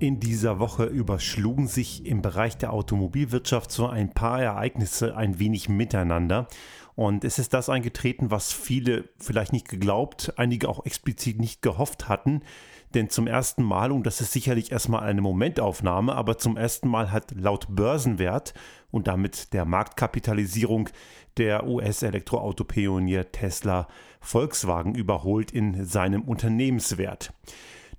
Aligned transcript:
In 0.00 0.20
dieser 0.20 0.60
Woche 0.60 0.84
überschlugen 0.84 1.66
sich 1.66 2.06
im 2.06 2.22
Bereich 2.22 2.56
der 2.56 2.72
Automobilwirtschaft 2.72 3.72
so 3.72 3.88
ein 3.88 4.10
paar 4.10 4.40
Ereignisse 4.40 5.16
ein 5.16 5.40
wenig 5.40 5.68
miteinander. 5.68 6.46
Und 6.94 7.24
es 7.24 7.40
ist 7.40 7.52
das 7.52 7.68
eingetreten, 7.68 8.30
was 8.30 8.52
viele 8.52 9.08
vielleicht 9.18 9.52
nicht 9.52 9.68
geglaubt, 9.68 10.34
einige 10.36 10.68
auch 10.68 10.86
explizit 10.86 11.40
nicht 11.40 11.62
gehofft 11.62 12.08
hatten. 12.08 12.42
Denn 12.94 13.10
zum 13.10 13.26
ersten 13.26 13.64
Mal, 13.64 13.90
und 13.90 14.06
das 14.06 14.20
ist 14.20 14.32
sicherlich 14.32 14.70
erstmal 14.70 15.02
eine 15.02 15.20
Momentaufnahme, 15.20 16.14
aber 16.14 16.38
zum 16.38 16.56
ersten 16.56 16.88
Mal 16.88 17.10
hat 17.10 17.32
laut 17.32 17.66
Börsenwert 17.68 18.54
und 18.92 19.08
damit 19.08 19.52
der 19.52 19.64
Marktkapitalisierung 19.64 20.90
der 21.38 21.66
US-Elektroautopionier 21.66 23.32
Tesla 23.32 23.88
Volkswagen 24.20 24.94
überholt 24.94 25.50
in 25.50 25.84
seinem 25.84 26.22
Unternehmenswert. 26.22 27.32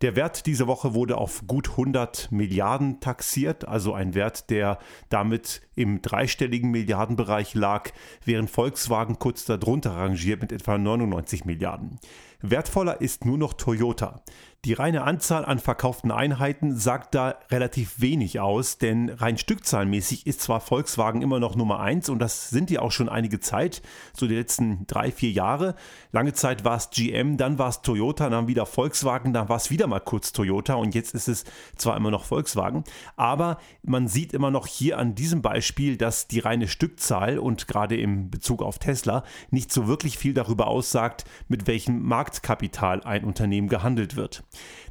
Der 0.02 0.16
Wert 0.16 0.46
dieser 0.46 0.68
Woche 0.68 0.94
wurde 0.94 1.18
auf 1.18 1.44
gut 1.46 1.72
100 1.72 2.32
Milliarden 2.32 3.02
taxiert, 3.02 3.68
also 3.68 3.94
ein 3.94 4.14
Wert, 4.14 4.50
der 4.50 4.80
damit 5.10 5.62
im 5.76 6.02
dreistelligen 6.02 6.72
Milliardenbereich 6.72 7.54
lag, 7.54 7.92
während 8.24 8.50
Volkswagen 8.50 9.20
kurz 9.20 9.44
darunter 9.44 9.92
rangiert 9.98 10.42
mit 10.42 10.54
etwa 10.54 10.78
99 10.78 11.44
Milliarden. 11.44 12.00
Wertvoller 12.42 13.02
ist 13.02 13.26
nur 13.26 13.38
noch 13.38 13.54
Toyota. 13.54 14.22
Die 14.66 14.74
reine 14.74 15.04
Anzahl 15.04 15.46
an 15.46 15.60
verkauften 15.60 16.12
Einheiten 16.12 16.76
sagt 16.76 17.16
da 17.16 17.36
relativ 17.50 18.02
wenig 18.02 18.42
aus, 18.42 18.78
denn 18.78 19.10
rein 19.10 19.38
stückzahlmäßig 19.38 20.28
ist 20.28 20.42
zwar 20.42 20.60
Volkswagen 20.60 21.22
immer 21.22 21.40
noch 21.40 21.56
Nummer 21.56 21.80
1 21.80 22.10
und 22.10 22.20
das 22.20 22.50
sind 22.50 22.70
die 22.70 22.78
auch 22.78 22.92
schon 22.92 23.08
einige 23.08 23.40
Zeit, 23.40 23.82
so 24.14 24.28
die 24.28 24.36
letzten 24.36 24.86
drei, 24.86 25.14
vier 25.14 25.32
Jahre. 25.32 25.76
Lange 26.12 26.34
Zeit 26.34 26.66
war 26.66 26.76
es 26.76 26.90
GM, 26.90 27.38
dann 27.38 27.58
war 27.58 27.70
es 27.70 27.82
Toyota, 27.84 28.30
dann 28.30 28.50
wieder 28.50 28.66
Volkswagen, 28.66 29.32
dann 29.32 29.48
war 29.48 29.56
es 29.56 29.70
wieder 29.70 29.88
mal 29.88 30.02
kurz 30.02 30.34
Toyota 30.34 30.74
und 30.74 30.94
jetzt 30.94 31.16
ist 31.16 31.30
es 31.30 31.46
zwar 31.78 31.96
immer 31.96 32.12
noch 32.12 32.26
Volkswagen, 32.26 32.84
aber 33.16 33.60
man 33.82 34.10
sieht 34.10 34.34
immer 34.34 34.52
noch 34.52 34.68
hier 34.68 34.98
an 34.98 35.16
diesem 35.16 35.42
Beispiel, 35.42 35.96
dass 35.96 36.28
die 36.28 36.40
reine 36.40 36.68
Stückzahl 36.68 37.40
und 37.40 37.70
gerade 37.70 37.96
im 37.96 38.30
Bezug 38.30 38.62
auf 38.62 38.78
Tesla 38.78 39.24
nicht 39.52 39.72
so 39.72 39.88
wirklich 39.88 40.18
viel 40.18 40.34
darüber 40.34 40.68
aussagt, 40.68 41.24
mit 41.48 41.66
welchem 41.66 42.02
Marktkapital 42.30 43.02
ein 43.04 43.24
Unternehmen 43.24 43.70
gehandelt 43.70 44.16
wird. 44.16 44.44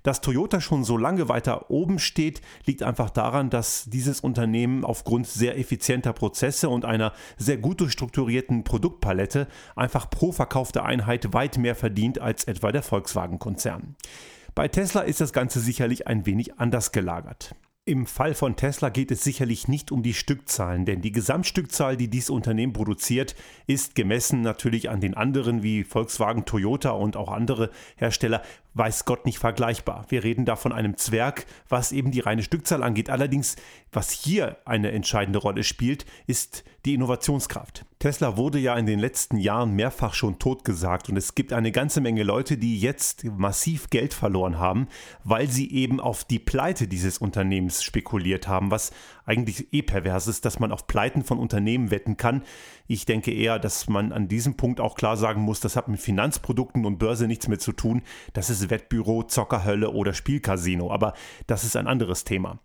Dass 0.03 0.21
Toyota 0.21 0.61
schon 0.61 0.83
so 0.83 0.97
lange 0.97 1.29
weiter 1.29 1.71
oben 1.71 2.01
steht, 2.01 2.41
liegt 2.65 2.83
einfach 2.83 3.11
daran, 3.11 3.49
dass 3.49 3.85
dieses 3.85 4.21
Unternehmen 4.21 4.85
aufgrund 4.85 5.29
sehr 5.29 5.57
effizienter 5.57 6.13
Prozesse 6.13 6.69
und 6.69 6.85
einer 6.85 7.13
sehr 7.37 7.57
gut 7.59 7.81
durchstrukturierten 7.81 8.65
Produktpalette 8.65 9.47
einfach 9.77 10.11
pro 10.11 10.33
verkaufte 10.33 10.83
Einheit 10.83 11.33
weit 11.33 11.59
mehr 11.59 11.77
verdient 11.77 12.21
als 12.21 12.45
etwa 12.45 12.73
der 12.73 12.83
Volkswagen-Konzern. 12.83 13.95
Bei 14.57 14.67
Tesla 14.67 15.03
ist 15.03 15.21
das 15.21 15.33
Ganze 15.33 15.61
sicherlich 15.61 16.09
ein 16.09 16.27
wenig 16.27 16.59
anders 16.59 16.91
gelagert. 16.91 17.55
Im 17.89 18.05
Fall 18.05 18.35
von 18.35 18.55
Tesla 18.55 18.91
geht 18.91 19.11
es 19.11 19.25
sicherlich 19.25 19.67
nicht 19.67 19.91
um 19.93 20.03
die 20.03 20.13
Stückzahlen, 20.13 20.85
denn 20.85 21.01
die 21.01 21.11
Gesamtstückzahl, 21.11 21.97
die 21.97 22.09
dieses 22.09 22.29
Unternehmen 22.29 22.75
produziert, 22.75 23.35
ist 23.67 23.95
gemessen 23.95 24.43
natürlich 24.43 24.91
an 24.91 25.01
den 25.01 25.15
anderen 25.15 25.63
wie 25.63 25.85
Volkswagen, 25.85 26.45
Toyota 26.45 26.91
und 26.91 27.17
auch 27.17 27.33
andere 27.33 27.71
Hersteller 27.97 28.43
weiß 28.75 29.05
Gott 29.05 29.27
nicht 29.27 29.39
vergleichbar. 29.39 30.07
Wir 30.09 30.23
reden 30.23 30.45
da 30.45 30.57
von 30.57 30.73
einem 30.73 30.97
Zwerg, 30.97 31.47
was 31.69 31.93
eben 31.93 32.11
die 32.11 32.21
reine 32.21 32.43
Stückzahl 32.43 32.83
angeht. 32.83 33.11
Allerdings, 33.11 33.57
was 33.93 34.11
hier 34.11 34.59
eine 34.65 34.93
entscheidende 34.93 35.39
Rolle 35.39 35.65
spielt, 35.65 36.07
ist 36.27 36.65
die 36.85 36.95
Innovationskraft. 36.95 37.85
Tesla 37.99 38.37
wurde 38.37 38.61
ja 38.61 38.77
in 38.77 38.87
den 38.87 39.01
letzten 39.01 39.39
Jahren 39.39 39.75
mehrfach 39.75 40.15
schon 40.15 40.39
totgesagt 40.39 41.09
und 41.09 41.17
es 41.17 41.35
gibt 41.35 41.53
eine 41.53 41.73
ganze 41.73 42.01
Menge 42.01 42.23
Leute, 42.23 42.57
die 42.57 42.79
jetzt 42.79 43.25
massiv 43.25 43.91
Geld 43.91 44.15
verloren 44.15 44.59
haben, 44.59 44.87
weil 45.25 45.49
sie 45.49 45.73
eben 45.73 45.99
auf 45.99 46.23
die 46.23 46.39
Pleite 46.39 46.87
dieses 46.87 47.19
Unternehmens 47.19 47.83
spekuliert 47.83 48.47
haben, 48.47 48.71
was 48.71 48.93
eigentlich 49.27 49.73
eh 49.73 49.83
pervers 49.83 50.29
ist, 50.29 50.45
dass 50.45 50.61
man 50.61 50.71
auf 50.71 50.87
Pleiten 50.87 51.25
von 51.25 51.39
Unternehmen 51.39 51.91
wetten 51.91 52.17
kann. 52.17 52.43
Ich 52.87 53.05
denke 53.05 53.33
eher, 53.33 53.59
dass 53.59 53.89
man 53.89 54.13
an 54.13 54.29
diesem 54.29 54.57
Punkt 54.57 54.81
auch 54.81 54.95
klar 54.95 55.17
sagen 55.17 55.43
muss, 55.43 55.59
das 55.61 55.75
hat 55.77 55.89
mit 55.89 56.01
Finanzprodukten 56.01 56.87
und 56.87 56.99
Börse 56.99 57.27
nichts 57.27 57.49
mehr 57.49 57.59
zu 57.59 57.73
tun. 57.73 58.03
Das 58.33 58.49
ist 58.49 58.58
Wettbüro, 58.71 59.23
Zockerhölle 59.23 59.91
oder 59.91 60.15
Spielcasino, 60.15 60.91
aber 60.91 61.15
das 61.47 61.65
ist 61.65 61.77
ein 61.77 61.87
anderes 61.87 62.25
Thema. 62.25 62.59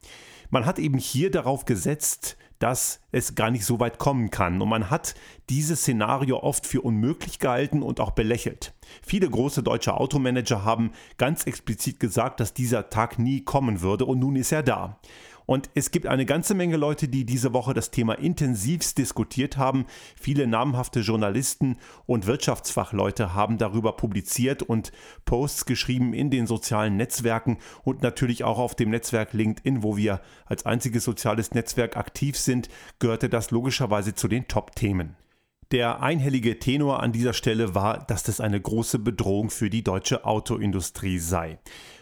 Man 0.49 0.65
hat 0.65 0.77
eben 0.77 0.97
hier 0.97 1.31
darauf 1.31 1.65
gesetzt, 1.65 2.37
dass 2.59 3.01
es 3.11 3.35
gar 3.35 3.51
nicht 3.51 3.65
so 3.65 3.81
weit 3.81 3.97
kommen 3.97 4.29
kann. 4.29 4.61
Und 4.61 4.69
man 4.69 4.89
hat 4.89 5.15
dieses 5.49 5.81
Szenario 5.81 6.37
oft 6.37 6.65
für 6.65 6.79
unmöglich 6.79 7.39
gehalten 7.39 7.83
und 7.83 7.99
auch 7.99 8.11
belächelt. 8.11 8.73
Viele 9.01 9.29
große 9.29 9.63
deutsche 9.63 9.95
Automanager 9.95 10.63
haben 10.63 10.91
ganz 11.17 11.43
explizit 11.43 11.99
gesagt, 11.99 12.39
dass 12.39 12.53
dieser 12.53 12.89
Tag 12.89 13.19
nie 13.19 13.43
kommen 13.43 13.81
würde 13.81 14.05
und 14.05 14.19
nun 14.19 14.37
ist 14.37 14.53
er 14.53 14.63
da. 14.63 14.99
Und 15.45 15.69
es 15.75 15.91
gibt 15.91 16.07
eine 16.07 16.25
ganze 16.25 16.53
Menge 16.53 16.77
Leute, 16.77 17.07
die 17.07 17.25
diese 17.25 17.53
Woche 17.53 17.73
das 17.73 17.91
Thema 17.91 18.13
intensivst 18.13 18.97
diskutiert 18.97 19.57
haben. 19.57 19.85
Viele 20.19 20.47
namhafte 20.47 21.01
Journalisten 21.01 21.77
und 22.05 22.27
Wirtschaftsfachleute 22.27 23.33
haben 23.33 23.57
darüber 23.57 23.93
publiziert 23.93 24.63
und 24.63 24.91
Posts 25.25 25.65
geschrieben 25.65 26.13
in 26.13 26.29
den 26.29 26.47
sozialen 26.47 26.97
Netzwerken 26.97 27.57
und 27.83 28.01
natürlich 28.01 28.43
auch 28.43 28.59
auf 28.59 28.75
dem 28.75 28.89
Netzwerk 28.89 29.33
LinkedIn, 29.33 29.83
wo 29.83 29.97
wir 29.97 30.21
als 30.45 30.65
einziges 30.65 31.03
soziales 31.03 31.51
Netzwerk 31.51 31.97
aktiv 31.97 32.37
sind, 32.37 32.69
gehörte 32.99 33.29
das 33.29 33.51
logischerweise 33.51 34.13
zu 34.15 34.27
den 34.27 34.47
Top-Themen. 34.47 35.15
Der 35.73 36.03
einhellige 36.03 36.59
Tenor 36.59 37.01
an 37.01 37.11
dieser 37.11 37.33
Stelle 37.33 37.73
war, 37.73 38.05
dass 38.05 38.21
das 38.21 38.39
eine 38.39 38.61
große 38.61 38.99
Bedrohung 38.99 39.49
für 39.49 39.71
die 39.71 39.83
deutsche 39.83 40.23
Autoindustrie 40.23 41.17
sei. 41.17 41.57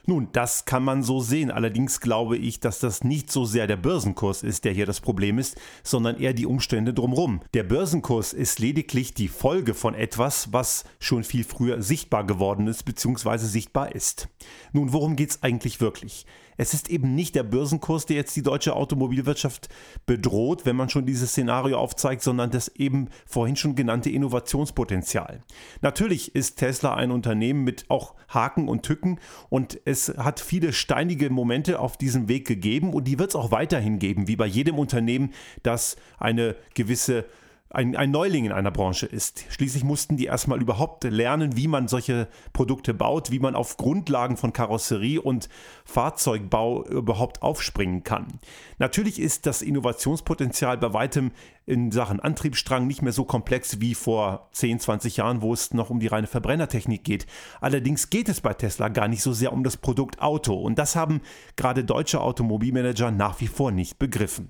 Nun, 0.05 0.29
das 0.31 0.65
kann 0.65 0.83
man 0.83 1.03
so 1.03 1.19
sehen. 1.19 1.51
Allerdings 1.51 1.99
glaube 1.99 2.37
ich, 2.37 2.59
dass 2.59 2.79
das 2.79 3.03
nicht 3.03 3.31
so 3.31 3.45
sehr 3.45 3.67
der 3.67 3.77
Börsenkurs 3.77 4.43
ist, 4.43 4.65
der 4.65 4.73
hier 4.73 4.85
das 4.85 4.99
Problem 4.99 5.37
ist, 5.37 5.59
sondern 5.83 6.19
eher 6.19 6.33
die 6.33 6.45
Umstände 6.45 6.93
drumherum. 6.93 7.41
Der 7.53 7.63
Börsenkurs 7.63 8.33
ist 8.33 8.59
lediglich 8.59 9.13
die 9.13 9.27
Folge 9.27 9.73
von 9.73 9.93
etwas, 9.93 10.51
was 10.51 10.85
schon 10.99 11.23
viel 11.23 11.43
früher 11.43 11.81
sichtbar 11.81 12.25
geworden 12.25 12.67
ist 12.67 12.83
bzw. 12.83 13.37
sichtbar 13.37 13.93
ist. 13.93 14.27
Nun, 14.73 14.91
worum 14.93 15.15
geht 15.15 15.31
es 15.31 15.43
eigentlich 15.43 15.81
wirklich? 15.81 16.25
Es 16.61 16.75
ist 16.75 16.91
eben 16.91 17.15
nicht 17.15 17.33
der 17.33 17.41
Börsenkurs, 17.41 18.05
der 18.05 18.17
jetzt 18.17 18.35
die 18.35 18.43
deutsche 18.43 18.75
Automobilwirtschaft 18.75 19.67
bedroht, 20.05 20.63
wenn 20.63 20.75
man 20.75 20.89
schon 20.89 21.07
dieses 21.07 21.31
Szenario 21.31 21.79
aufzeigt, 21.79 22.21
sondern 22.21 22.51
das 22.51 22.67
eben 22.75 23.09
vorhin 23.25 23.55
schon 23.55 23.73
genannte 23.73 24.11
Innovationspotenzial. 24.11 25.41
Natürlich 25.81 26.35
ist 26.35 26.57
Tesla 26.57 26.93
ein 26.93 27.09
Unternehmen 27.09 27.63
mit 27.63 27.85
auch 27.89 28.13
Haken 28.29 28.67
und 28.67 28.83
Tücken 28.83 29.19
und 29.49 29.81
es 29.85 30.09
hat 30.09 30.39
viele 30.39 30.71
steinige 30.71 31.31
Momente 31.31 31.79
auf 31.79 31.97
diesem 31.97 32.29
Weg 32.29 32.45
gegeben 32.45 32.93
und 32.93 33.05
die 33.05 33.17
wird 33.17 33.31
es 33.31 33.35
auch 33.35 33.49
weiterhin 33.49 33.97
geben, 33.97 34.27
wie 34.27 34.35
bei 34.35 34.45
jedem 34.45 34.77
Unternehmen, 34.77 35.33
das 35.63 35.95
eine 36.19 36.55
gewisse 36.75 37.25
ein, 37.73 37.95
ein 37.95 38.11
Neuling 38.11 38.45
in 38.45 38.51
einer 38.51 38.71
Branche 38.71 39.05
ist. 39.05 39.45
Schließlich 39.49 39.83
mussten 39.83 40.17
die 40.17 40.25
erstmal 40.25 40.61
überhaupt 40.61 41.03
lernen, 41.05 41.55
wie 41.55 41.67
man 41.67 41.87
solche 41.87 42.27
Produkte 42.51 42.93
baut, 42.93 43.31
wie 43.31 43.39
man 43.39 43.55
auf 43.55 43.77
Grundlagen 43.77 44.35
von 44.35 44.51
Karosserie 44.51 45.21
und 45.21 45.47
Fahrzeugbau 45.85 46.85
überhaupt 46.85 47.41
aufspringen 47.41 48.03
kann. 48.03 48.39
Natürlich 48.77 49.19
ist 49.19 49.45
das 49.45 49.61
Innovationspotenzial 49.61 50.77
bei 50.77 50.93
weitem 50.93 51.31
in 51.65 51.91
Sachen 51.91 52.19
Antriebsstrang 52.19 52.87
nicht 52.87 53.01
mehr 53.01 53.13
so 53.13 53.23
komplex 53.23 53.79
wie 53.79 53.95
vor 53.95 54.49
10, 54.51 54.79
20 54.79 55.17
Jahren, 55.17 55.41
wo 55.41 55.53
es 55.53 55.73
noch 55.73 55.89
um 55.89 55.99
die 55.99 56.07
reine 56.07 56.27
Verbrennertechnik 56.27 57.03
geht. 57.03 57.25
Allerdings 57.61 58.09
geht 58.09 58.27
es 58.27 58.41
bei 58.41 58.53
Tesla 58.53 58.89
gar 58.89 59.07
nicht 59.07 59.21
so 59.21 59.31
sehr 59.31 59.53
um 59.53 59.63
das 59.63 59.77
Produkt 59.77 60.21
Auto 60.21 60.55
und 60.55 60.77
das 60.77 60.95
haben 60.95 61.21
gerade 61.55 61.85
deutsche 61.85 62.19
Automobilmanager 62.19 63.11
nach 63.11 63.39
wie 63.39 63.47
vor 63.47 63.71
nicht 63.71 63.97
begriffen. 63.99 64.49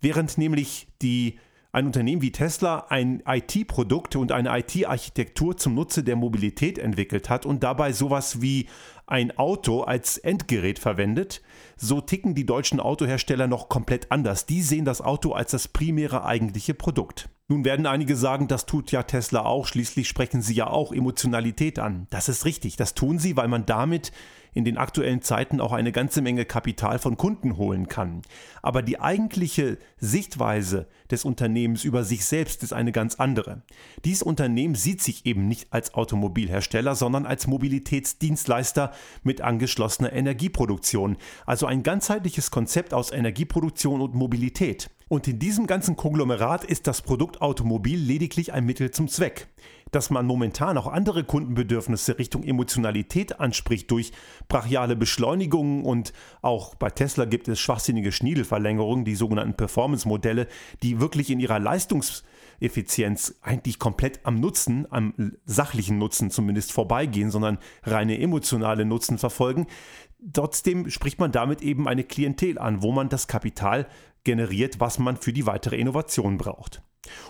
Während 0.00 0.36
nämlich 0.36 0.88
die 1.00 1.38
ein 1.72 1.86
Unternehmen 1.86 2.20
wie 2.20 2.32
Tesla 2.32 2.86
ein 2.90 3.22
IT-Produkt 3.26 4.14
und 4.16 4.30
eine 4.30 4.56
IT-Architektur 4.58 5.56
zum 5.56 5.74
Nutze 5.74 6.04
der 6.04 6.16
Mobilität 6.16 6.78
entwickelt 6.78 7.30
hat 7.30 7.46
und 7.46 7.62
dabei 7.62 7.92
sowas 7.92 8.42
wie 8.42 8.68
ein 9.06 9.36
Auto 9.38 9.80
als 9.80 10.18
Endgerät 10.18 10.78
verwendet, 10.78 11.42
so 11.76 12.02
ticken 12.02 12.34
die 12.34 12.46
deutschen 12.46 12.78
Autohersteller 12.78 13.46
noch 13.46 13.70
komplett 13.70 14.12
anders. 14.12 14.44
Die 14.44 14.62
sehen 14.62 14.84
das 14.84 15.00
Auto 15.00 15.32
als 15.32 15.52
das 15.52 15.66
primäre 15.66 16.24
eigentliche 16.24 16.74
Produkt. 16.74 17.30
Nun 17.48 17.64
werden 17.64 17.86
einige 17.86 18.16
sagen, 18.16 18.48
das 18.48 18.66
tut 18.66 18.92
ja 18.92 19.02
Tesla 19.02 19.44
auch, 19.44 19.66
schließlich 19.66 20.08
sprechen 20.08 20.42
sie 20.42 20.54
ja 20.54 20.68
auch 20.68 20.92
Emotionalität 20.92 21.78
an. 21.78 22.06
Das 22.10 22.28
ist 22.28 22.44
richtig, 22.44 22.76
das 22.76 22.94
tun 22.94 23.18
sie, 23.18 23.36
weil 23.36 23.48
man 23.48 23.66
damit 23.66 24.12
in 24.54 24.64
den 24.64 24.76
aktuellen 24.76 25.22
Zeiten 25.22 25.60
auch 25.60 25.72
eine 25.72 25.92
ganze 25.92 26.22
Menge 26.22 26.44
Kapital 26.44 26.98
von 26.98 27.16
Kunden 27.16 27.56
holen 27.56 27.88
kann. 27.88 28.22
Aber 28.62 28.82
die 28.82 29.00
eigentliche 29.00 29.78
Sichtweise 29.98 30.86
des 31.10 31.24
Unternehmens 31.24 31.84
über 31.84 32.04
sich 32.04 32.24
selbst 32.24 32.62
ist 32.62 32.72
eine 32.72 32.92
ganz 32.92 33.16
andere. 33.16 33.62
Dieses 34.04 34.22
Unternehmen 34.22 34.74
sieht 34.74 35.02
sich 35.02 35.26
eben 35.26 35.48
nicht 35.48 35.72
als 35.72 35.94
Automobilhersteller, 35.94 36.94
sondern 36.94 37.26
als 37.26 37.46
Mobilitätsdienstleister 37.46 38.92
mit 39.22 39.40
angeschlossener 39.40 40.12
Energieproduktion, 40.12 41.16
also 41.46 41.66
ein 41.66 41.82
ganzheitliches 41.82 42.50
Konzept 42.50 42.94
aus 42.94 43.10
Energieproduktion 43.10 44.00
und 44.00 44.14
Mobilität. 44.14 44.90
Und 45.08 45.28
in 45.28 45.38
diesem 45.38 45.66
ganzen 45.66 45.96
Konglomerat 45.96 46.64
ist 46.64 46.86
das 46.86 47.02
Produkt 47.02 47.42
Automobil 47.42 47.98
lediglich 47.98 48.54
ein 48.54 48.64
Mittel 48.64 48.90
zum 48.92 49.08
Zweck. 49.08 49.48
Dass 49.92 50.10
man 50.10 50.26
momentan 50.26 50.76
auch 50.76 50.88
andere 50.88 51.22
Kundenbedürfnisse 51.22 52.18
Richtung 52.18 52.42
Emotionalität 52.42 53.38
anspricht 53.38 53.90
durch 53.90 54.12
brachiale 54.48 54.96
Beschleunigungen 54.96 55.84
und 55.84 56.12
auch 56.40 56.74
bei 56.74 56.90
Tesla 56.90 57.26
gibt 57.26 57.46
es 57.46 57.60
schwachsinnige 57.60 58.10
Schniedelverlängerungen, 58.10 59.04
die 59.04 59.14
sogenannten 59.14 59.54
Performance-Modelle, 59.54 60.48
die 60.82 61.00
wirklich 61.00 61.30
in 61.30 61.40
ihrer 61.40 61.58
Leistungseffizienz 61.58 63.36
eigentlich 63.42 63.78
komplett 63.78 64.20
am 64.24 64.40
Nutzen, 64.40 64.86
am 64.90 65.14
sachlichen 65.44 65.98
Nutzen 65.98 66.30
zumindest 66.30 66.72
vorbeigehen, 66.72 67.30
sondern 67.30 67.58
reine 67.84 68.18
emotionale 68.18 68.86
Nutzen 68.86 69.18
verfolgen. 69.18 69.66
Trotzdem 70.32 70.88
spricht 70.88 71.20
man 71.20 71.32
damit 71.32 71.60
eben 71.60 71.86
eine 71.86 72.04
Klientel 72.04 72.58
an, 72.58 72.82
wo 72.82 72.92
man 72.92 73.10
das 73.10 73.26
Kapital 73.26 73.86
generiert, 74.24 74.80
was 74.80 74.98
man 74.98 75.16
für 75.16 75.32
die 75.32 75.46
weitere 75.46 75.76
Innovation 75.76 76.38
braucht. 76.38 76.82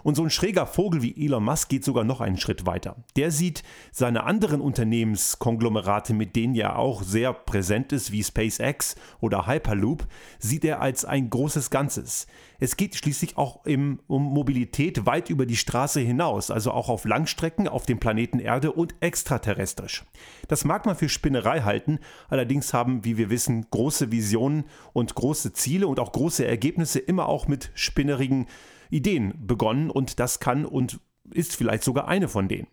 Und 0.02 0.16
so 0.16 0.22
ein 0.22 0.30
schräger 0.30 0.66
Vogel 0.66 1.02
wie 1.02 1.24
Elon 1.24 1.44
Musk 1.44 1.68
geht 1.68 1.84
sogar 1.84 2.04
noch 2.04 2.20
einen 2.20 2.36
Schritt 2.36 2.66
weiter. 2.66 2.96
Der 3.16 3.30
sieht 3.30 3.62
seine 3.90 4.24
anderen 4.24 4.60
Unternehmenskonglomerate, 4.60 6.12
mit 6.12 6.36
denen 6.36 6.54
er 6.54 6.78
auch 6.78 7.02
sehr 7.02 7.32
präsent 7.32 7.92
ist, 7.92 8.12
wie 8.12 8.22
SpaceX 8.22 8.96
oder 9.20 9.46
Hyperloop, 9.46 10.06
sieht 10.38 10.64
er 10.64 10.80
als 10.80 11.04
ein 11.04 11.30
großes 11.30 11.70
Ganzes. 11.70 12.26
Es 12.62 12.76
geht 12.76 12.94
schließlich 12.94 13.38
auch 13.38 13.66
im, 13.66 13.98
um 14.06 14.22
Mobilität 14.22 15.04
weit 15.04 15.30
über 15.30 15.46
die 15.46 15.56
Straße 15.56 15.98
hinaus, 15.98 16.48
also 16.48 16.70
auch 16.70 16.88
auf 16.88 17.04
Langstrecken 17.04 17.66
auf 17.66 17.86
dem 17.86 17.98
Planeten 17.98 18.38
Erde 18.38 18.70
und 18.70 18.94
extraterrestrisch. 19.00 20.04
Das 20.46 20.64
mag 20.64 20.86
man 20.86 20.94
für 20.94 21.08
Spinnerei 21.08 21.62
halten, 21.62 21.98
allerdings 22.28 22.72
haben, 22.72 23.04
wie 23.04 23.16
wir 23.16 23.30
wissen, 23.30 23.66
große 23.68 24.12
Visionen 24.12 24.62
und 24.92 25.12
große 25.12 25.52
Ziele 25.54 25.88
und 25.88 25.98
auch 25.98 26.12
große 26.12 26.46
Ergebnisse 26.46 27.00
immer 27.00 27.28
auch 27.28 27.48
mit 27.48 27.72
spinnerigen 27.74 28.46
Ideen 28.90 29.34
begonnen 29.44 29.90
und 29.90 30.20
das 30.20 30.38
kann 30.38 30.64
und 30.64 31.00
ist 31.32 31.56
vielleicht 31.56 31.82
sogar 31.82 32.06
eine 32.06 32.28
von 32.28 32.46
denen. 32.46 32.68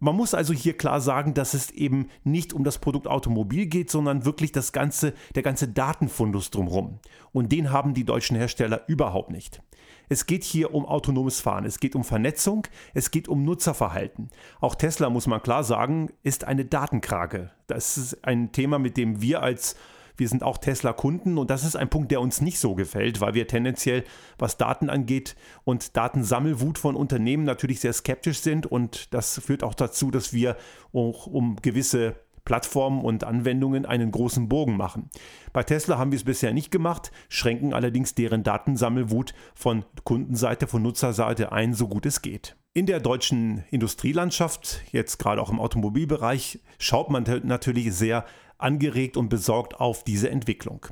Man 0.00 0.16
muss 0.16 0.34
also 0.34 0.52
hier 0.52 0.76
klar 0.76 1.00
sagen, 1.00 1.34
dass 1.34 1.54
es 1.54 1.70
eben 1.70 2.08
nicht 2.24 2.52
um 2.52 2.64
das 2.64 2.78
Produkt 2.78 3.06
Automobil 3.06 3.66
geht, 3.66 3.90
sondern 3.90 4.24
wirklich 4.24 4.52
das 4.52 4.72
ganze, 4.72 5.14
der 5.34 5.42
ganze 5.42 5.68
Datenfundus 5.68 6.50
drumherum. 6.50 6.98
Und 7.32 7.52
den 7.52 7.70
haben 7.70 7.94
die 7.94 8.04
deutschen 8.04 8.36
Hersteller 8.36 8.82
überhaupt 8.86 9.30
nicht. 9.30 9.62
Es 10.08 10.26
geht 10.26 10.44
hier 10.44 10.74
um 10.74 10.84
autonomes 10.84 11.40
Fahren, 11.40 11.64
es 11.64 11.80
geht 11.80 11.94
um 11.94 12.04
Vernetzung, 12.04 12.66
es 12.92 13.10
geht 13.10 13.28
um 13.28 13.44
Nutzerverhalten. 13.44 14.28
Auch 14.60 14.74
Tesla, 14.74 15.08
muss 15.08 15.26
man 15.26 15.42
klar 15.42 15.64
sagen, 15.64 16.10
ist 16.22 16.44
eine 16.44 16.64
Datenkrake. 16.64 17.50
Das 17.66 17.96
ist 17.96 18.24
ein 18.24 18.52
Thema, 18.52 18.78
mit 18.78 18.96
dem 18.96 19.22
wir 19.22 19.42
als 19.42 19.76
wir 20.16 20.28
sind 20.28 20.42
auch 20.42 20.58
Tesla-Kunden 20.58 21.38
und 21.38 21.50
das 21.50 21.64
ist 21.64 21.76
ein 21.76 21.90
Punkt, 21.90 22.10
der 22.10 22.20
uns 22.20 22.40
nicht 22.40 22.58
so 22.58 22.74
gefällt, 22.74 23.20
weil 23.20 23.34
wir 23.34 23.46
tendenziell, 23.46 24.04
was 24.38 24.56
Daten 24.56 24.90
angeht 24.90 25.36
und 25.64 25.96
Datensammelwut 25.96 26.78
von 26.78 26.96
Unternehmen 26.96 27.44
natürlich 27.44 27.80
sehr 27.80 27.92
skeptisch 27.92 28.40
sind 28.40 28.66
und 28.66 29.12
das 29.14 29.40
führt 29.44 29.62
auch 29.62 29.74
dazu, 29.74 30.10
dass 30.10 30.32
wir 30.32 30.56
auch 30.92 31.26
um 31.26 31.56
gewisse 31.56 32.16
Plattformen 32.44 33.02
und 33.02 33.24
Anwendungen 33.24 33.86
einen 33.86 34.10
großen 34.10 34.48
Bogen 34.48 34.76
machen. 34.76 35.08
Bei 35.52 35.62
Tesla 35.62 35.98
haben 35.98 36.12
wir 36.12 36.18
es 36.18 36.24
bisher 36.24 36.52
nicht 36.52 36.70
gemacht, 36.70 37.10
schränken 37.28 37.72
allerdings 37.72 38.14
deren 38.14 38.42
Datensammelwut 38.42 39.34
von 39.54 39.84
Kundenseite, 40.04 40.66
von 40.66 40.82
Nutzerseite 40.82 41.52
ein, 41.52 41.72
so 41.72 41.88
gut 41.88 42.06
es 42.06 42.22
geht. 42.22 42.56
In 42.74 42.86
der 42.86 43.00
deutschen 43.00 43.64
Industrielandschaft, 43.70 44.82
jetzt 44.90 45.18
gerade 45.18 45.40
auch 45.40 45.50
im 45.50 45.60
Automobilbereich, 45.60 46.60
schaut 46.78 47.08
man 47.08 47.24
natürlich 47.44 47.94
sehr 47.94 48.26
angeregt 48.58 49.16
und 49.16 49.28
besorgt 49.28 49.80
auf 49.80 50.04
diese 50.04 50.30
Entwicklung. 50.30 50.86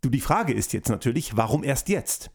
Du, 0.00 0.10
die 0.10 0.20
Frage 0.20 0.52
ist 0.52 0.72
jetzt 0.72 0.88
natürlich, 0.88 1.36
warum 1.36 1.64
erst 1.64 1.88
jetzt? 1.88 2.30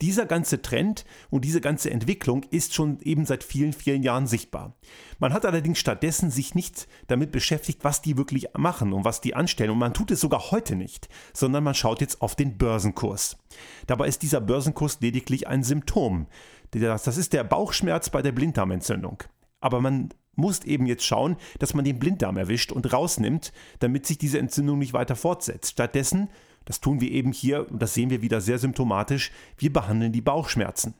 Dieser 0.00 0.26
ganze 0.26 0.62
Trend 0.62 1.04
und 1.30 1.44
diese 1.44 1.60
ganze 1.60 1.90
Entwicklung 1.90 2.42
ist 2.50 2.74
schon 2.74 2.98
eben 3.02 3.24
seit 3.24 3.44
vielen, 3.44 3.72
vielen 3.72 4.02
Jahren 4.02 4.26
sichtbar. 4.26 4.74
Man 5.20 5.32
hat 5.32 5.46
allerdings 5.46 5.78
stattdessen 5.78 6.30
sich 6.30 6.56
nicht 6.56 6.88
damit 7.06 7.30
beschäftigt, 7.30 7.84
was 7.84 8.02
die 8.02 8.16
wirklich 8.16 8.48
machen 8.56 8.92
und 8.92 9.04
was 9.04 9.20
die 9.20 9.36
anstellen. 9.36 9.70
Und 9.70 9.78
man 9.78 9.94
tut 9.94 10.10
es 10.10 10.20
sogar 10.20 10.50
heute 10.50 10.74
nicht, 10.74 11.08
sondern 11.32 11.62
man 11.62 11.74
schaut 11.74 12.00
jetzt 12.00 12.20
auf 12.20 12.34
den 12.34 12.58
Börsenkurs. 12.58 13.36
Dabei 13.86 14.08
ist 14.08 14.22
dieser 14.22 14.40
Börsenkurs 14.40 14.98
lediglich 15.00 15.46
ein 15.46 15.62
Symptom. 15.62 16.26
Das 16.72 17.16
ist 17.16 17.32
der 17.32 17.44
Bauchschmerz 17.44 18.10
bei 18.10 18.22
der 18.22 18.32
Blinddarmentzündung. 18.32 19.22
Aber 19.60 19.80
man 19.80 20.12
muss 20.34 20.64
eben 20.64 20.86
jetzt 20.86 21.04
schauen, 21.04 21.36
dass 21.58 21.74
man 21.74 21.84
den 21.84 21.98
Blinddarm 21.98 22.36
erwischt 22.36 22.72
und 22.72 22.92
rausnimmt, 22.92 23.52
damit 23.80 24.06
sich 24.06 24.18
diese 24.18 24.38
Entzündung 24.38 24.78
nicht 24.78 24.92
weiter 24.92 25.16
fortsetzt. 25.16 25.72
Stattdessen, 25.72 26.28
das 26.64 26.80
tun 26.80 27.00
wir 27.00 27.10
eben 27.10 27.32
hier, 27.32 27.70
und 27.70 27.80
das 27.82 27.94
sehen 27.94 28.10
wir 28.10 28.22
wieder 28.22 28.40
sehr 28.40 28.58
symptomatisch, 28.58 29.32
wir 29.58 29.72
behandeln 29.72 30.12
die 30.12 30.20
Bauchschmerzen. 30.20 30.94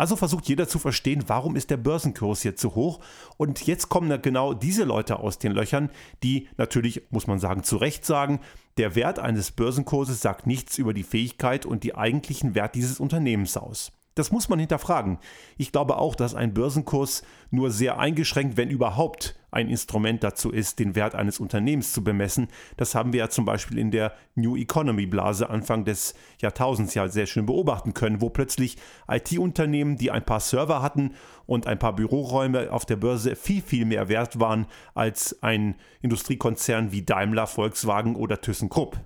Also 0.00 0.16
versucht 0.16 0.48
jeder 0.48 0.66
zu 0.66 0.78
verstehen, 0.78 1.24
warum 1.26 1.56
ist 1.56 1.68
der 1.68 1.76
Börsenkurs 1.76 2.42
jetzt 2.42 2.62
so 2.62 2.74
hoch. 2.74 3.00
Und 3.36 3.66
jetzt 3.66 3.90
kommen 3.90 4.22
genau 4.22 4.54
diese 4.54 4.84
Leute 4.84 5.18
aus 5.18 5.36
den 5.36 5.52
Löchern, 5.52 5.90
die 6.22 6.48
natürlich, 6.56 7.02
muss 7.10 7.26
man 7.26 7.38
sagen, 7.38 7.64
zu 7.64 7.76
Recht 7.76 8.06
sagen, 8.06 8.40
der 8.78 8.94
Wert 8.94 9.18
eines 9.18 9.50
Börsenkurses 9.50 10.22
sagt 10.22 10.46
nichts 10.46 10.78
über 10.78 10.94
die 10.94 11.02
Fähigkeit 11.02 11.66
und 11.66 11.84
die 11.84 11.96
eigentlichen 11.96 12.54
Wert 12.54 12.76
dieses 12.76 12.98
Unternehmens 12.98 13.58
aus. 13.58 13.92
Das 14.16 14.32
muss 14.32 14.48
man 14.48 14.58
hinterfragen. 14.58 15.18
Ich 15.56 15.70
glaube 15.70 15.98
auch, 15.98 16.14
dass 16.14 16.34
ein 16.34 16.52
Börsenkurs 16.52 17.22
nur 17.50 17.70
sehr 17.70 17.98
eingeschränkt, 17.98 18.56
wenn 18.56 18.70
überhaupt, 18.70 19.36
ein 19.52 19.68
Instrument 19.68 20.22
dazu 20.22 20.50
ist, 20.50 20.78
den 20.78 20.94
Wert 20.94 21.14
eines 21.14 21.40
Unternehmens 21.40 21.92
zu 21.92 22.04
bemessen. 22.04 22.48
Das 22.76 22.94
haben 22.94 23.12
wir 23.12 23.20
ja 23.20 23.28
zum 23.28 23.44
Beispiel 23.44 23.78
in 23.78 23.90
der 23.90 24.12
New 24.34 24.56
Economy 24.56 25.06
Blase 25.06 25.50
Anfang 25.50 25.84
des 25.84 26.14
Jahrtausends 26.40 26.94
ja 26.94 27.08
sehr 27.08 27.26
schön 27.26 27.46
beobachten 27.46 27.94
können, 27.94 28.20
wo 28.20 28.30
plötzlich 28.30 28.76
IT-Unternehmen, 29.08 29.96
die 29.96 30.10
ein 30.10 30.24
paar 30.24 30.40
Server 30.40 30.82
hatten 30.82 31.14
und 31.46 31.66
ein 31.66 31.78
paar 31.78 31.94
Büroräume 31.96 32.70
auf 32.72 32.86
der 32.86 32.96
Börse 32.96 33.34
viel, 33.34 33.62
viel 33.62 33.84
mehr 33.84 34.08
wert 34.08 34.38
waren 34.38 34.66
als 34.94 35.42
ein 35.42 35.74
Industriekonzern 36.00 36.92
wie 36.92 37.02
Daimler, 37.02 37.46
Volkswagen 37.46 38.14
oder 38.14 38.40
ThyssenKrupp. 38.40 39.00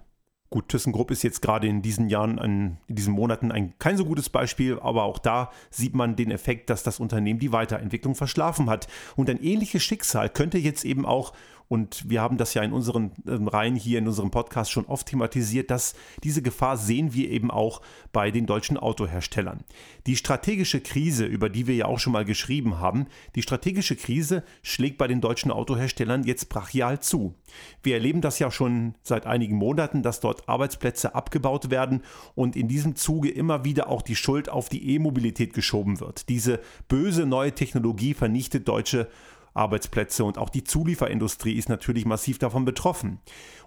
Gut, 0.55 0.69
ThyssenKrupp 0.69 1.11
ist 1.11 1.25
jetzt 1.25 1.43
gerade 1.43 1.67
in 1.67 1.83
diesen 1.83 2.09
Jahren, 2.09 2.39
ein, 2.39 2.79
in 2.87 2.95
diesen 2.95 3.13
Monaten 3.13 3.51
ein, 3.51 3.73
kein 3.81 3.97
so 3.97 4.05
gutes 4.05 4.29
Beispiel, 4.29 4.79
aber 4.79 5.03
auch 5.03 5.19
da 5.19 5.51
sieht 5.69 5.97
man 5.97 6.15
den 6.15 6.31
Effekt, 6.31 6.71
dass 6.71 6.85
das 6.85 7.01
Unternehmen 7.01 7.41
die 7.41 7.51
Weiterentwicklung 7.51 8.15
verschlafen 8.15 8.71
hat. 8.71 8.87
Und 9.17 9.29
ein 9.29 9.43
ähnliches 9.43 9.83
Schicksal 9.83 10.29
könnte 10.29 10.59
jetzt 10.59 10.85
eben 10.85 11.07
auch 11.07 11.33
und 11.69 12.09
wir 12.09 12.21
haben 12.21 12.37
das 12.37 12.55
ja 12.55 12.63
in 12.63 12.73
unseren 12.73 13.13
Reihen 13.27 13.77
hier 13.77 13.99
in 13.99 14.07
unserem 14.07 14.31
Podcast 14.31 14.71
schon 14.71 14.85
oft 14.87 15.07
thematisiert, 15.07 15.71
dass 15.71 15.95
diese 16.23 16.43
Gefahr 16.43 16.77
sehen 16.77 17.15
wir 17.15 17.31
eben 17.31 17.51
auch 17.51 17.81
bei 18.13 18.31
den 18.31 18.47
deutschen 18.47 18.77
Autoherstellern. 18.77 19.65
Die 20.07 20.17
strategische 20.17 20.81
Krise, 20.81 21.25
über 21.25 21.49
die 21.49 21.67
wir 21.67 21.75
ja 21.75 21.87
auch 21.87 21.99
schon 21.99 22.13
mal 22.13 22.25
geschrieben 22.25 22.79
haben, 22.79 23.07
die 23.35 23.43
strategische 23.43 23.97
Krise 23.97 24.45
schlägt 24.63 24.99
bei 24.99 25.09
den 25.09 25.21
deutschen 25.21 25.51
Autoherstellern 25.51 26.25
jetzt 26.25 26.49
brachial 26.49 27.01
zu. 27.01 27.35
Wir 27.83 27.95
erleben 27.95 28.21
das 28.21 28.39
ja 28.39 28.51
schon 28.51 28.95
seit 29.03 29.27
einigen 29.27 29.57
Monaten, 29.57 30.03
dass 30.03 30.21
dort 30.21 30.49
Arbeitsplätze 30.49 31.15
abgebaut 31.15 31.71
werden 31.71 32.03
und 32.35 32.57
in 32.57 32.69
diesem 32.69 32.97
Zuge 32.97 33.31
immer 33.31 33.65
wieder 33.65 33.89
auch 33.89 34.03
die 34.03 34.17
Schuld 34.17 34.49
auf 34.49 34.69
die 34.69 34.95
E-Mobilität 34.95 35.55
geschoben 35.55 36.01
wird. 36.01 36.29
Diese 36.29 36.61
böse 36.89 37.27
neue 37.27 37.55
Technologie 37.55 38.15
vernichtet 38.15 38.69
deutsche 38.69 39.09
Arbeitsplätze 39.55 40.25
und 40.25 40.37
auch 40.37 40.51
die 40.51 40.65
Zulieferindustrie 40.65 41.55
ist 41.55 41.69
natürlich 41.69 42.05
massiv 42.05 42.39
davon 42.39 42.65
betroffen. 42.65 43.21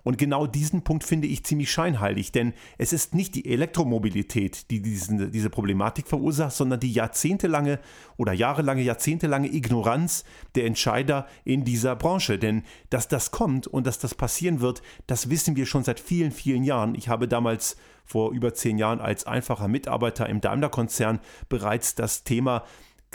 Und 0.04 0.18
genau 0.18 0.48
diesen 0.48 0.84
Punkt 0.84 1.04
finde 1.04 1.28
ich 1.28 1.44
ziemlich 1.44 1.72
scheinheilig, 1.72 2.32
denn 2.32 2.54
es 2.78 2.94
ist 2.94 3.14
nicht 3.14 3.36
die 3.36 3.46
Elektromobilität, 3.46 4.70
die 4.70 4.82
diesen, 4.82 5.32
diese 5.32 5.50
Problematik 5.50 6.08
verursacht, 6.08 6.54
sondern 6.54 6.80
die 6.80 6.94
jahrzehntelange 6.94 7.80
oder 8.16 8.32
jahrelange, 8.32 8.84
jahrzehntelange 8.84 9.54
Ignoranz 9.54 10.24
der 10.56 10.66
Entscheider 10.66 11.28
in 11.44 11.66
dieser 11.66 11.96
Branche. 11.96 12.38
Denn 12.38 12.64
dass 12.90 13.08
das 13.08 13.32
kommt 13.32 13.68
und 13.68 13.88
dass 13.88 14.00
das 14.00 14.16
passieren 14.16 14.62
wird, 14.62 14.82
das 15.08 15.30
wissen 15.30 15.56
wir 15.56 15.66
schon 15.66 15.84
seit 15.84 16.00
vielen, 16.00 16.32
vielen 16.32 16.64
Jahren. 16.64 16.96
Ich 16.96 17.10
habe 17.10 17.28
damals 17.28 17.76
vor 18.06 18.32
über 18.32 18.54
zehn 18.54 18.78
Jahren 18.78 19.02
als 19.02 19.28
einfacher 19.28 19.68
Mitarbeiter 19.68 20.30
im 20.30 20.40
Daimler-Konzern 20.40 21.20
bereits 21.50 21.96
das 21.96 22.24
Thema 22.24 22.64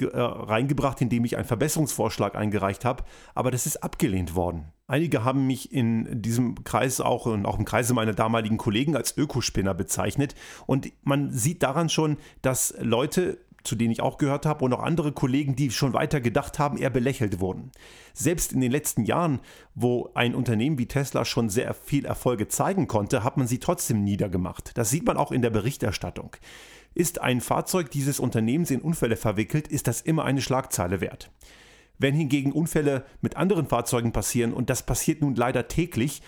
äh, 0.00 0.06
reingebracht, 0.14 1.00
indem 1.00 1.24
ich 1.24 1.36
einen 1.36 1.46
Verbesserungsvorschlag 1.46 2.34
eingereicht 2.34 2.84
habe, 2.84 3.04
aber 3.34 3.50
das 3.50 3.66
ist 3.66 3.82
abgelehnt 3.82 4.34
worden. 4.34 4.72
Einige 4.86 5.24
haben 5.24 5.46
mich 5.46 5.72
in 5.72 6.22
diesem 6.22 6.64
Kreis 6.64 7.00
auch 7.00 7.26
und 7.26 7.46
auch 7.46 7.58
im 7.58 7.64
Kreise 7.64 7.94
meiner 7.94 8.12
damaligen 8.12 8.58
Kollegen 8.58 8.96
als 8.96 9.16
Ökospinner 9.16 9.74
bezeichnet 9.74 10.34
und 10.66 10.92
man 11.02 11.30
sieht 11.30 11.62
daran 11.62 11.88
schon, 11.88 12.16
dass 12.42 12.74
Leute 12.78 13.38
zu 13.64 13.76
denen 13.76 13.92
ich 13.92 14.02
auch 14.02 14.18
gehört 14.18 14.46
habe, 14.46 14.64
und 14.64 14.72
auch 14.72 14.82
andere 14.82 15.12
Kollegen, 15.12 15.56
die 15.56 15.70
schon 15.70 15.92
weiter 15.92 16.20
gedacht 16.20 16.58
haben, 16.58 16.78
eher 16.78 16.90
belächelt 16.90 17.40
wurden. 17.40 17.70
Selbst 18.14 18.52
in 18.52 18.60
den 18.60 18.72
letzten 18.72 19.04
Jahren, 19.04 19.40
wo 19.74 20.10
ein 20.14 20.34
Unternehmen 20.34 20.78
wie 20.78 20.86
Tesla 20.86 21.24
schon 21.24 21.48
sehr 21.48 21.74
viel 21.74 22.04
Erfolge 22.04 22.48
zeigen 22.48 22.88
konnte, 22.88 23.24
hat 23.24 23.36
man 23.36 23.46
sie 23.46 23.58
trotzdem 23.58 24.04
niedergemacht. 24.04 24.76
Das 24.76 24.90
sieht 24.90 25.06
man 25.06 25.16
auch 25.16 25.32
in 25.32 25.42
der 25.42 25.50
Berichterstattung. 25.50 26.36
Ist 26.94 27.20
ein 27.20 27.40
Fahrzeug 27.40 27.90
dieses 27.90 28.20
Unternehmens 28.20 28.70
in 28.70 28.80
Unfälle 28.80 29.16
verwickelt, 29.16 29.68
ist 29.68 29.88
das 29.88 30.02
immer 30.02 30.24
eine 30.24 30.42
Schlagzeile 30.42 31.00
wert. 31.00 31.30
Wenn 31.98 32.14
hingegen 32.14 32.52
Unfälle 32.52 33.04
mit 33.20 33.36
anderen 33.36 33.66
Fahrzeugen 33.66 34.12
passieren, 34.12 34.52
und 34.52 34.70
das 34.70 34.82
passiert 34.82 35.22
nun 35.22 35.34
leider 35.34 35.68
täglich, 35.68 36.22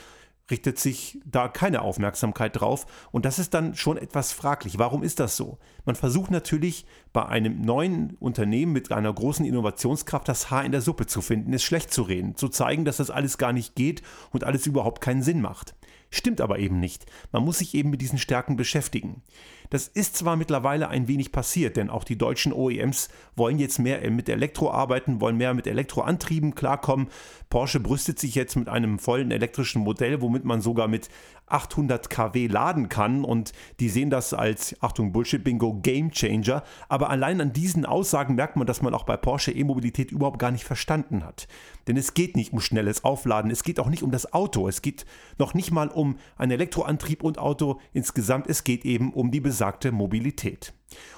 richtet 0.51 0.79
sich 0.79 1.21
da 1.25 1.49
keine 1.49 1.83
Aufmerksamkeit 1.83 2.61
drauf 2.61 2.87
und 3.13 3.25
das 3.25 3.39
ist 3.39 3.55
dann 3.55 3.75
schon 3.75 3.97
etwas 3.97 4.33
fraglich. 4.33 4.79
Warum 4.79 5.03
ist 5.03 5.21
das 5.21 5.37
so? 5.37 5.59
Man 5.85 5.97
versucht 5.97 6.31
natürlich 6.31 6.87
bei 7.13 7.25
einem 7.27 7.63
neuen 7.63 8.17
Unternehmen 8.21 8.73
mit 8.73 8.93
einer 8.93 9.13
großen 9.13 9.47
Innovationskraft 9.47 10.29
das 10.29 10.51
Haar 10.51 10.65
in 10.65 10.73
der 10.73 10.83
Suppe 10.83 11.07
zu 11.07 11.23
finden, 11.23 11.53
es 11.53 11.63
schlecht 11.63 11.93
zu 11.93 12.03
reden, 12.03 12.37
zu 12.37 12.49
zeigen, 12.49 12.85
dass 12.85 12.99
das 12.99 13.11
alles 13.11 13.39
gar 13.39 13.53
nicht 13.53 13.75
geht 13.75 14.03
und 14.33 14.45
alles 14.45 14.67
überhaupt 14.67 15.01
keinen 15.01 15.23
Sinn 15.23 15.41
macht. 15.41 15.75
Stimmt 16.15 16.41
aber 16.41 16.61
eben 16.61 16.79
nicht. 16.79 17.07
Man 17.33 17.45
muss 17.45 17.59
sich 17.59 17.75
eben 17.75 17.91
mit 17.91 18.01
diesen 18.01 18.19
Stärken 18.19 18.55
beschäftigen. 18.55 19.23
Das 19.71 19.89
ist 19.89 20.17
zwar 20.17 20.37
mittlerweile 20.37 20.89
ein 20.89 21.09
wenig 21.09 21.33
passiert, 21.33 21.77
denn 21.77 21.91
auch 21.91 22.05
die 22.05 22.17
deutschen 22.17 22.53
OEMs 22.53 23.09
wollen 23.35 23.59
jetzt 23.59 23.81
mehr 23.81 24.09
mit 24.13 24.29
Elektro 24.29 24.71
arbeiten, 24.71 25.21
wollen 25.21 25.37
mehr 25.37 25.55
mit 25.55 25.67
Elektroantrieben 25.67 26.55
klarkommen. 26.55 27.09
Porsche 27.51 27.81
brüstet 27.81 28.21
sich 28.21 28.37
jetzt 28.37 28.55
mit 28.55 28.69
einem 28.69 29.01
vollen 29.01 29.33
elektrischen 29.33 29.83
Modell, 29.83 30.21
womit 30.21 30.45
man 30.45 30.61
sogar 30.61 30.87
mit 30.87 31.09
800 31.47 32.09
kW 32.09 32.47
laden 32.47 32.89
kann 32.89 33.25
und 33.25 33.53
die 33.81 33.89
sehen 33.89 34.11
das 34.11 34.33
als, 34.33 34.77
Achtung, 34.81 35.13
Bullshit-Bingo, 35.13 35.81
Game 35.83 36.11
Changer. 36.11 36.63
Aber 36.89 37.11
allein 37.11 37.41
an 37.41 37.53
diesen 37.53 37.85
Aussagen 37.85 38.35
merkt 38.35 38.57
man, 38.57 38.67
dass 38.67 38.83
man 38.83 38.95
auch 38.95 39.05
bei 39.05 39.17
Porsche 39.17 39.53
E-Mobilität 39.53 40.11
überhaupt 40.11 40.39
gar 40.39 40.51
nicht 40.51 40.65
verstanden 40.65 41.25
hat. 41.25 41.47
Denn 41.87 41.97
es 41.97 42.15
geht 42.15 42.37
nicht 42.37 42.53
um 42.53 42.61
schnelles 42.61 43.05
Aufladen, 43.05 43.51
es 43.51 43.63
geht 43.63 43.79
auch 43.79 43.91
nicht 43.91 44.03
um 44.03 44.11
das 44.11 44.33
Auto, 44.33 44.69
es 44.69 44.81
geht 44.81 45.05
noch 45.39 45.55
nicht 45.55 45.71
mal 45.71 45.89
um 45.89 46.17
einen 46.37 46.53
Elektroantrieb 46.53 47.23
und 47.23 47.39
Auto 47.39 47.81
insgesamt, 47.93 48.47
es 48.49 48.65
geht 48.65 48.85
eben 48.85 49.13
um 49.13 49.31
die 49.31 49.41
besagte 49.41 49.93
Mobilität. 49.93 50.73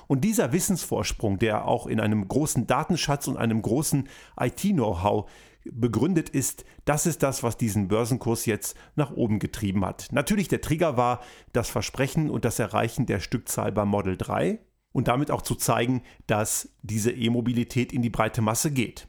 Und 0.07 0.23
dieser 0.23 0.53
Wissensvorsprung, 0.53 1.39
der 1.39 1.67
auch 1.67 1.87
in 1.87 2.01
einem 2.01 2.27
großen 2.27 2.67
Datenschatz 2.67 3.29
und 3.29 3.37
einem 3.37 3.63
großen 3.63 4.09
IT-Know-how 4.39 5.29
begründet 5.73 6.29
ist, 6.29 6.65
das 6.85 7.07
ist 7.07 7.23
das, 7.23 7.43
was 7.43 7.57
diesen 7.57 7.89
Börsenkurs 7.89 8.47
jetzt 8.47 8.77
nach 8.95 9.11
oben 9.11 9.39
getrieben 9.39 9.85
hat. 9.85 10.09
Natürlich 10.13 10.49
der 10.49 10.61
Trigger 10.61 10.97
war 10.97 11.21
das 11.53 11.69
Versprechen 11.69 12.31
und 12.31 12.45
das 12.45 12.59
Erreichen 12.59 13.07
der 13.07 13.21
Stückzahl 13.21 13.73
beim 13.73 13.89
Model 13.89 14.17
3 14.17 14.59
und 14.93 15.09
damit 15.09 15.31
auch 15.31 15.43
zu 15.43 15.55
zeigen, 15.55 16.03
dass 16.27 16.71
diese 16.83 17.13
E-Mobilität 17.13 17.93
in 17.93 18.03
die 18.03 18.11
breite 18.11 18.43
Masse 18.43 18.71
geht. 18.71 19.09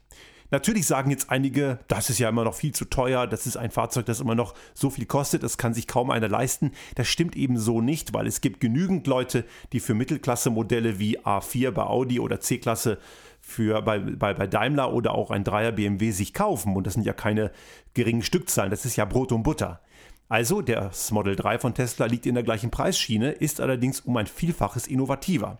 Natürlich 0.50 0.86
sagen 0.86 1.10
jetzt 1.10 1.30
einige, 1.30 1.78
das 1.88 2.08
ist 2.08 2.18
ja 2.18 2.28
immer 2.30 2.44
noch 2.44 2.54
viel 2.54 2.72
zu 2.72 2.86
teuer, 2.86 3.26
das 3.26 3.46
ist 3.46 3.58
ein 3.58 3.70
Fahrzeug, 3.70 4.06
das 4.06 4.20
immer 4.20 4.34
noch 4.34 4.54
so 4.72 4.88
viel 4.88 5.04
kostet, 5.04 5.42
das 5.42 5.58
kann 5.58 5.74
sich 5.74 5.86
kaum 5.86 6.10
einer 6.10 6.28
leisten. 6.28 6.72
Das 6.94 7.06
stimmt 7.08 7.36
eben 7.36 7.58
so 7.58 7.82
nicht, 7.82 8.14
weil 8.14 8.26
es 8.26 8.40
gibt 8.40 8.60
genügend 8.60 9.06
Leute, 9.06 9.44
die 9.72 9.80
für 9.80 9.92
Mittelklasse-Modelle 9.92 10.98
wie 10.98 11.18
A4 11.18 11.70
bei 11.70 11.82
Audi 11.82 12.18
oder 12.18 12.40
C-Klasse 12.40 12.98
für 13.48 13.80
bei, 13.80 13.98
bei, 13.98 14.34
bei 14.34 14.46
Daimler 14.46 14.92
oder 14.92 15.14
auch 15.14 15.30
ein 15.30 15.42
Dreier 15.42 15.72
BMW 15.72 16.10
sich 16.10 16.34
kaufen. 16.34 16.76
Und 16.76 16.86
das 16.86 16.92
sind 16.94 17.06
ja 17.06 17.14
keine 17.14 17.50
geringen 17.94 18.22
Stückzahlen, 18.22 18.70
das 18.70 18.84
ist 18.84 18.96
ja 18.96 19.06
Brot 19.06 19.32
und 19.32 19.42
Butter. 19.42 19.80
Also, 20.28 20.60
das 20.60 21.10
Model 21.10 21.34
3 21.34 21.58
von 21.58 21.72
Tesla 21.72 22.04
liegt 22.04 22.26
in 22.26 22.34
der 22.34 22.44
gleichen 22.44 22.70
Preisschiene, 22.70 23.30
ist 23.30 23.62
allerdings 23.62 24.00
um 24.00 24.18
ein 24.18 24.26
Vielfaches 24.26 24.86
innovativer. 24.86 25.56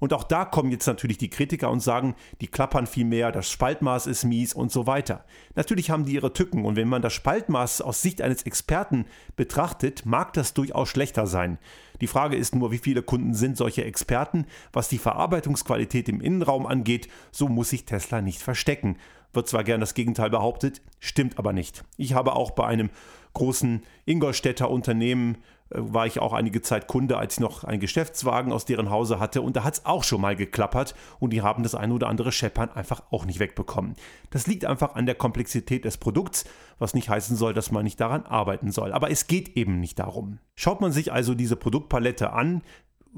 Und 0.00 0.12
auch 0.12 0.24
da 0.24 0.44
kommen 0.44 0.72
jetzt 0.72 0.86
natürlich 0.86 1.18
die 1.18 1.30
Kritiker 1.30 1.70
und 1.70 1.80
sagen, 1.80 2.16
die 2.40 2.48
klappern 2.48 2.86
viel 2.86 3.04
mehr, 3.04 3.30
das 3.30 3.48
Spaltmaß 3.50 4.08
ist 4.08 4.24
mies 4.24 4.52
und 4.52 4.72
so 4.72 4.86
weiter. 4.86 5.24
Natürlich 5.54 5.90
haben 5.90 6.04
die 6.04 6.14
ihre 6.14 6.32
Tücken 6.32 6.64
und 6.64 6.74
wenn 6.74 6.88
man 6.88 7.02
das 7.02 7.12
Spaltmaß 7.12 7.82
aus 7.82 8.02
Sicht 8.02 8.22
eines 8.22 8.42
Experten 8.42 9.04
betrachtet, 9.36 10.04
mag 10.06 10.32
das 10.32 10.54
durchaus 10.54 10.88
schlechter 10.88 11.26
sein. 11.26 11.58
Die 12.00 12.06
Frage 12.06 12.36
ist 12.36 12.54
nur, 12.54 12.72
wie 12.72 12.78
viele 12.78 13.02
Kunden 13.02 13.34
sind 13.34 13.58
solche 13.58 13.84
Experten? 13.84 14.46
Was 14.72 14.88
die 14.88 14.98
Verarbeitungsqualität 14.98 16.08
im 16.08 16.20
Innenraum 16.20 16.66
angeht, 16.66 17.08
so 17.30 17.48
muss 17.48 17.70
sich 17.70 17.84
Tesla 17.84 18.22
nicht 18.22 18.40
verstecken. 18.40 18.96
Wird 19.32 19.48
zwar 19.48 19.64
gern 19.64 19.80
das 19.80 19.94
Gegenteil 19.94 20.30
behauptet, 20.30 20.80
stimmt 20.98 21.38
aber 21.38 21.52
nicht. 21.52 21.84
Ich 21.98 22.14
habe 22.14 22.34
auch 22.34 22.52
bei 22.52 22.66
einem 22.66 22.90
großen 23.34 23.82
Ingolstädter 24.06 24.70
Unternehmen 24.70 25.38
war 25.70 26.06
ich 26.06 26.18
auch 26.18 26.32
einige 26.32 26.62
Zeit 26.62 26.86
Kunde, 26.88 27.16
als 27.16 27.34
ich 27.34 27.40
noch 27.40 27.64
einen 27.64 27.80
Geschäftswagen 27.80 28.52
aus 28.52 28.64
deren 28.64 28.90
Hause 28.90 29.20
hatte 29.20 29.42
und 29.42 29.56
da 29.56 29.64
hat 29.64 29.74
es 29.74 29.86
auch 29.86 30.04
schon 30.04 30.20
mal 30.20 30.36
geklappert 30.36 30.94
und 31.18 31.32
die 31.32 31.42
haben 31.42 31.62
das 31.62 31.74
eine 31.74 31.94
oder 31.94 32.08
andere 32.08 32.32
Scheppern 32.32 32.70
einfach 32.70 33.02
auch 33.10 33.24
nicht 33.24 33.38
wegbekommen. 33.38 33.94
Das 34.30 34.46
liegt 34.46 34.64
einfach 34.64 34.94
an 34.94 35.06
der 35.06 35.14
Komplexität 35.14 35.84
des 35.84 35.96
Produkts, 35.96 36.44
was 36.78 36.94
nicht 36.94 37.08
heißen 37.08 37.36
soll, 37.36 37.54
dass 37.54 37.70
man 37.70 37.84
nicht 37.84 38.00
daran 38.00 38.26
arbeiten 38.26 38.72
soll. 38.72 38.92
Aber 38.92 39.10
es 39.10 39.26
geht 39.26 39.56
eben 39.56 39.80
nicht 39.80 39.98
darum. 39.98 40.38
Schaut 40.56 40.80
man 40.80 40.92
sich 40.92 41.12
also 41.12 41.34
diese 41.34 41.56
Produktpalette 41.56 42.32
an, 42.32 42.62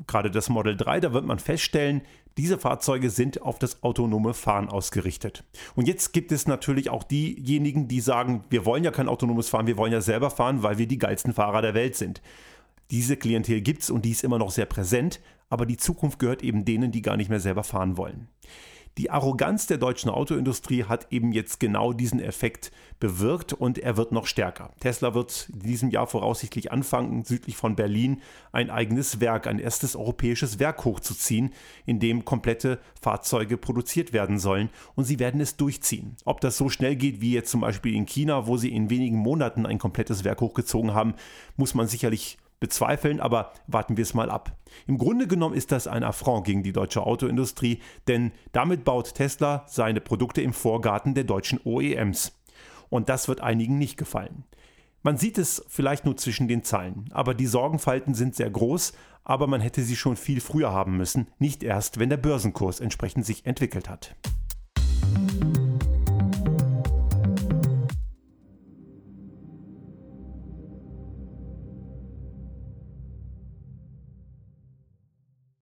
gerade 0.07 0.31
das 0.31 0.49
Model 0.49 0.77
3, 0.77 1.01
da 1.01 1.13
wird 1.13 1.25
man 1.25 1.39
feststellen, 1.39 2.03
diese 2.37 2.59
Fahrzeuge 2.59 3.11
sind 3.11 3.43
auf 3.43 3.59
das 3.59 3.83
autonome 3.83 4.33
Fahren 4.33 4.69
ausgerichtet. 4.69 5.45
Und 5.75 5.87
jetzt 5.87 6.13
gibt 6.13 6.33
es 6.33 6.47
natürlich 6.47 6.89
auch 6.89 7.05
diejenigen, 7.05 7.89
die 7.89 8.01
sagen, 8.01 8.45
wir 8.49 8.65
wollen 8.65 8.85
ja 8.85 8.91
kein 8.91 9.09
autonomes 9.09 9.51
Fahren, 9.51 9.67
wir 9.67 9.77
wollen 9.77 9.93
ja 9.93 10.01
selber 10.01 10.31
fahren, 10.31 10.63
weil 10.63 10.79
wir 10.79 10.87
die 10.87 10.99
geilsten 10.99 11.35
Fahrer 11.35 11.61
der 11.61 11.75
Welt 11.75 11.95
sind. 11.97 12.23
Diese 12.91 13.17
Klientel 13.17 13.61
gibt 13.61 13.83
es 13.83 13.91
und 13.91 14.05
die 14.05 14.11
ist 14.11 14.25
immer 14.25 14.39
noch 14.39 14.51
sehr 14.51 14.67
präsent, 14.67 15.21
aber 15.51 15.67
die 15.67 15.77
Zukunft 15.77 16.19
gehört 16.19 16.43
eben 16.43 16.65
denen, 16.65 16.93
die 16.93 17.03
gar 17.03 17.17
nicht 17.17 17.29
mehr 17.29 17.41
selber 17.41 17.65
fahren 17.65 17.97
wollen. 17.97 18.29
Die 18.99 19.11
Arroganz 19.11 19.67
der 19.67 19.79
deutschen 19.79 20.11
Autoindustrie 20.11 20.85
hat 20.85 21.07
eben 21.11 21.33
jetzt 21.33 21.61
genau 21.61 21.95
diesen 21.95 22.21
Effekt 22.21 22.71
bewirkt 23.01 23.55
und 23.55 23.79
er 23.79 23.97
wird 23.97 24.13
noch 24.13 24.27
stärker. 24.27 24.75
Tesla 24.81 25.15
wird 25.15 25.49
in 25.51 25.61
diesem 25.61 25.89
Jahr 25.89 26.07
voraussichtlich 26.07 26.71
anfangen, 26.71 27.25
südlich 27.25 27.57
von 27.57 27.75
Berlin 27.75 28.21
ein 28.53 28.69
eigenes 28.69 29.19
Werk, 29.19 29.47
ein 29.47 29.59
erstes 29.59 29.97
europäisches 29.97 30.59
Werk 30.59 30.85
hochzuziehen, 30.85 31.55
in 31.87 32.01
dem 32.01 32.27
komplette 32.27 32.81
Fahrzeuge 33.01 33.57
produziert 33.57 34.13
werden 34.13 34.39
sollen 34.39 34.69
und 34.95 35.05
sie 35.05 35.19
werden 35.19 35.41
es 35.41 35.57
durchziehen. 35.57 36.17
Ob 36.27 36.43
das 36.43 36.59
so 36.59 36.69
schnell 36.69 36.95
geht 36.95 37.23
wie 37.23 37.33
jetzt 37.33 37.51
zum 37.51 37.63
Beispiel 37.63 37.95
in 37.95 38.05
China, 38.05 38.47
wo 38.47 38.59
sie 38.59 38.75
in 38.75 38.91
wenigen 38.91 39.17
Monaten 39.17 39.65
ein 39.65 39.79
komplettes 39.79 40.23
Werk 40.23 40.43
hochgezogen 40.43 40.93
haben, 40.93 41.15
muss 41.57 41.75
man 41.75 41.89
sicherlich 41.89 42.37
bezweifeln, 42.63 43.21
aber 43.21 43.53
warten 43.67 43.99
wir 43.99 44.03
es 44.03 44.15
mal 44.15 44.31
ab. 44.31 44.57
Im 44.87 44.97
Grunde 44.97 45.27
genommen 45.27 45.55
ist 45.55 45.73
das 45.73 45.87
ein 45.89 46.05
Affront 46.05 46.47
gegen 46.47 46.63
die 46.63 46.73
deutsche 46.73 47.03
Autoindustrie, 47.03 47.81
denn 48.07 48.31
damit 48.53 48.85
baut 48.85 49.15
Tesla 49.15 49.67
seine 49.67 50.01
Produkte 50.01 50.41
im 50.41 50.53
Vorgarten 50.53 51.15
der 51.15 51.25
deutschen 51.25 51.61
OEMs. 51.65 52.41
Und 52.89 53.09
das 53.09 53.27
wird 53.27 53.41
einigen 53.41 53.79
nicht 53.79 53.97
gefallen. 53.99 54.45
Man 55.03 55.17
sieht 55.17 55.39
es 55.39 55.65
vielleicht 55.67 56.05
nur 56.05 56.17
zwischen 56.17 56.47
den 56.47 56.63
Zeilen, 56.63 57.07
aber 57.11 57.35
die 57.35 57.47
Sorgenfalten 57.47 58.15
sind 58.15 58.37
sehr 58.37 58.51
groß, 58.51 58.93
aber 59.25 59.49
man 59.49 59.61
hätte 59.61 59.83
sie 59.83 59.97
schon 59.97 60.17
viel 60.17 60.41
früher 60.41 60.73
haben 60.73 60.97
müssen, 60.97 61.27
nicht 61.41 61.65
erst, 61.65 61.99
wenn 61.99 62.11
der 62.11 62.17
Börsenkurs 62.17 62.79
entsprechend 62.79 63.27
sich 63.27 63.45
entwickelt 63.45 63.89
hat. 63.89 64.15